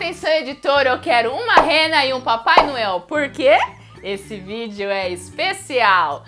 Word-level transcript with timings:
Atenção, 0.00 0.30
editor, 0.30 0.86
eu 0.86 0.98
quero 0.98 1.30
uma 1.30 1.56
rena 1.56 2.06
e 2.06 2.14
um 2.14 2.22
Papai 2.22 2.66
Noel. 2.66 3.00
Por 3.02 3.28
quê? 3.28 3.58
Esse 4.02 4.38
vídeo 4.38 4.88
é 4.88 5.10
especial. 5.10 6.24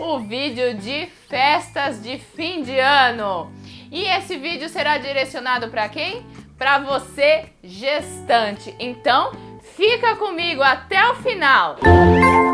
O 0.00 0.18
vídeo 0.18 0.74
de 0.74 1.06
festas 1.28 2.02
de 2.02 2.18
fim 2.18 2.60
de 2.64 2.76
ano. 2.76 3.52
E 3.88 4.02
esse 4.02 4.36
vídeo 4.36 4.68
será 4.68 4.98
direcionado 4.98 5.68
para 5.68 5.88
quem? 5.88 6.26
Para 6.58 6.80
você 6.80 7.44
gestante. 7.62 8.74
Então, 8.80 9.30
fica 9.76 10.16
comigo 10.16 10.60
até 10.60 11.08
o 11.08 11.14
final. 11.22 11.76
vídeo 11.76 12.49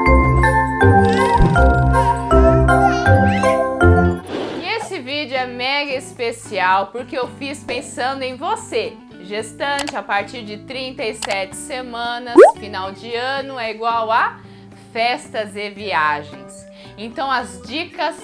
especial 6.27 6.89
porque 6.89 7.17
eu 7.17 7.29
fiz 7.39 7.63
pensando 7.63 8.23
em 8.23 8.37
você, 8.37 8.97
gestante 9.23 9.97
a 9.97 10.03
partir 10.03 10.43
de 10.43 10.59
37 10.59 11.55
semanas, 11.55 12.35
final 12.59 12.93
de 12.93 13.15
ano 13.15 13.59
é 13.59 13.71
igual 13.71 14.11
a 14.11 14.41
festas 14.93 15.55
e 15.55 15.71
viagens. 15.71 16.67
Então 16.99 17.31
as 17.31 17.63
dicas 17.63 18.17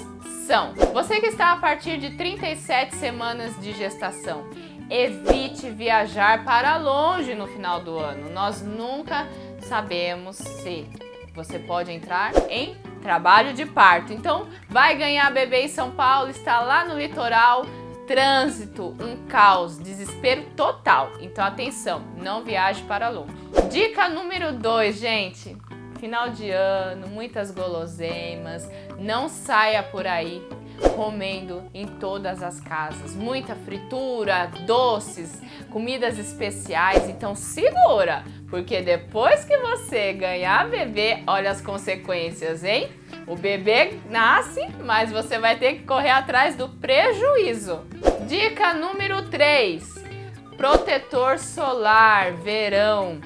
são: 0.46 0.74
você 0.92 1.20
que 1.20 1.26
está 1.26 1.52
a 1.52 1.56
partir 1.56 1.98
de 1.98 2.16
37 2.16 2.96
semanas 2.96 3.58
de 3.60 3.72
gestação, 3.72 4.48
evite 4.90 5.70
viajar 5.70 6.44
para 6.44 6.76
longe 6.76 7.34
no 7.34 7.46
final 7.46 7.80
do 7.80 7.96
ano. 7.98 8.30
Nós 8.30 8.62
nunca 8.62 9.28
sabemos 9.60 10.36
se 10.36 10.88
você 11.34 11.58
pode 11.58 11.90
entrar 11.90 12.32
em 12.50 12.76
trabalho 13.00 13.52
de 13.52 13.64
parto. 13.64 14.12
Então, 14.12 14.48
vai 14.68 14.96
ganhar 14.96 15.30
bebê 15.32 15.62
em 15.62 15.68
São 15.68 15.90
Paulo, 15.90 16.30
está 16.30 16.60
lá 16.60 16.84
no 16.84 16.96
litoral, 16.96 17.64
trânsito, 18.06 18.96
um 19.00 19.26
caos, 19.28 19.78
desespero 19.78 20.44
total. 20.56 21.12
Então, 21.20 21.44
atenção, 21.44 22.02
não 22.16 22.42
viaje 22.42 22.82
para 22.84 23.08
longe. 23.08 23.32
Dica 23.70 24.08
número 24.08 24.52
2, 24.52 24.98
gente. 24.98 25.56
Final 25.98 26.30
de 26.30 26.50
ano, 26.50 27.06
muitas 27.06 27.52
guloseimas, 27.52 28.68
não 28.98 29.28
saia 29.28 29.82
por 29.84 30.04
aí 30.04 30.42
comendo 30.96 31.62
em 31.72 31.86
todas 31.86 32.42
as 32.42 32.60
casas. 32.60 33.14
Muita 33.14 33.54
fritura, 33.54 34.50
doces, 34.66 35.40
comidas 35.70 36.18
especiais. 36.18 37.08
Então 37.08 37.34
segura, 37.34 38.24
porque 38.48 38.80
depois 38.82 39.44
que 39.44 39.56
você 39.58 40.12
ganhar 40.12 40.68
bebê, 40.68 41.22
olha 41.26 41.50
as 41.50 41.60
consequências, 41.60 42.64
hein? 42.64 42.88
O 43.26 43.36
bebê 43.36 43.98
nasce, 44.10 44.60
mas 44.84 45.10
você 45.10 45.38
vai 45.38 45.56
ter 45.56 45.74
que 45.74 45.84
correr 45.84 46.10
atrás 46.10 46.56
do 46.56 46.68
prejuízo. 46.68 47.80
Dica 48.26 48.74
número 48.74 49.22
3: 49.28 49.84
protetor 50.56 51.38
solar, 51.38 52.32
verão. 52.32 53.20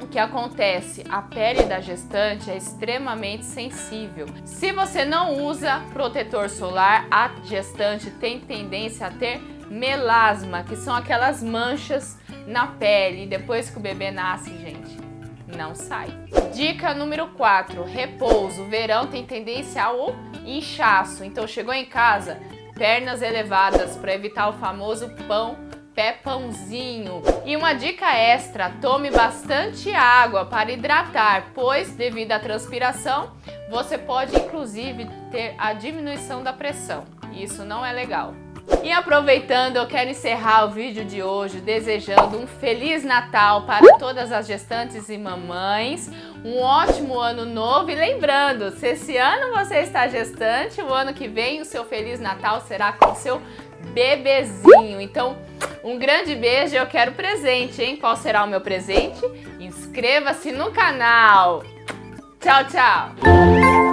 O 0.00 0.06
que 0.06 0.18
acontece? 0.18 1.04
A 1.10 1.20
pele 1.20 1.64
da 1.64 1.80
gestante 1.80 2.50
é 2.50 2.56
extremamente 2.56 3.44
sensível. 3.44 4.26
Se 4.44 4.72
você 4.72 5.04
não 5.04 5.44
usa 5.44 5.82
protetor 5.92 6.48
solar, 6.48 7.06
a 7.10 7.30
gestante 7.44 8.10
tem 8.10 8.40
tendência 8.40 9.06
a 9.06 9.10
ter 9.10 9.40
melasma, 9.70 10.64
que 10.64 10.74
são 10.74 10.94
aquelas 10.96 11.42
manchas 11.42 12.18
na 12.46 12.66
pele. 12.66 13.26
Depois 13.26 13.70
que 13.70 13.76
o 13.76 13.80
bebê 13.80 14.10
nasce, 14.10 14.50
gente, 14.58 14.96
não 15.56 15.74
sai. 15.74 16.08
Dica 16.54 16.94
número 16.94 17.28
4: 17.28 17.84
repouso. 17.84 18.64
verão 18.64 19.06
tem 19.06 19.24
tendência 19.24 19.82
ao 19.82 20.14
inchaço. 20.44 21.24
Então 21.24 21.46
chegou 21.46 21.74
em 21.74 21.84
casa, 21.84 22.38
pernas 22.74 23.22
elevadas 23.22 23.96
para 23.96 24.14
evitar 24.14 24.48
o 24.48 24.54
famoso 24.54 25.08
pão 25.26 25.56
pé 25.94 26.12
pãozinho. 26.12 27.22
E 27.44 27.56
uma 27.56 27.72
dica 27.72 28.16
extra: 28.16 28.70
tome 28.80 29.10
bastante 29.10 29.92
água 29.92 30.46
para 30.46 30.72
hidratar, 30.72 31.50
pois 31.54 31.92
devido 31.92 32.32
à 32.32 32.38
transpiração, 32.38 33.32
você 33.68 33.98
pode 33.98 34.36
inclusive 34.36 35.06
ter 35.30 35.54
a 35.58 35.72
diminuição 35.72 36.42
da 36.42 36.52
pressão. 36.52 37.04
Isso 37.32 37.64
não 37.64 37.84
é 37.84 37.92
legal. 37.92 38.34
E 38.82 38.92
aproveitando, 38.92 39.76
eu 39.76 39.86
quero 39.86 40.10
encerrar 40.10 40.64
o 40.64 40.70
vídeo 40.70 41.04
de 41.04 41.22
hoje 41.22 41.60
desejando 41.60 42.38
um 42.38 42.46
feliz 42.46 43.04
Natal 43.04 43.62
para 43.62 43.98
todas 43.98 44.32
as 44.32 44.46
gestantes 44.46 45.08
e 45.08 45.18
mamães, 45.18 46.10
um 46.44 46.60
ótimo 46.60 47.18
ano 47.18 47.44
novo 47.44 47.90
e 47.90 47.94
lembrando, 47.94 48.70
se 48.72 48.88
esse 48.88 49.16
ano 49.16 49.54
você 49.54 49.80
está 49.80 50.08
gestante, 50.08 50.80
o 50.80 50.92
ano 50.92 51.12
que 51.12 51.28
vem 51.28 51.60
o 51.60 51.64
seu 51.64 51.84
feliz 51.84 52.18
Natal 52.20 52.60
será 52.62 52.92
com 52.92 53.12
o 53.12 53.14
seu 53.14 53.40
bebezinho. 53.92 55.00
Então, 55.00 55.36
um 55.84 55.98
grande 55.98 56.34
beijo, 56.34 56.74
eu 56.74 56.86
quero 56.86 57.12
presente, 57.12 57.82
hein? 57.82 57.96
Qual 57.96 58.16
será 58.16 58.44
o 58.44 58.48
meu 58.48 58.60
presente? 58.60 59.20
Inscreva-se 59.58 60.52
no 60.52 60.70
canal. 60.70 61.62
Tchau, 62.40 62.64
tchau. 62.64 63.89